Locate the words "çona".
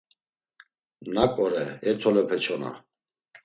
2.43-2.71